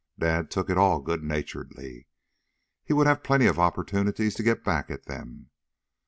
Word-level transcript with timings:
Dad 0.17 0.49
took 0.49 0.71
it 0.71 0.79
all 0.79 0.99
good 0.99 1.21
naturedly. 1.23 2.07
He 2.83 2.91
would 2.91 3.05
have 3.05 3.21
plenty 3.21 3.45
of 3.45 3.59
opportunities 3.59 4.33
to 4.33 4.41
get 4.41 4.63
back 4.63 4.89
at 4.89 5.05
them. 5.05 5.51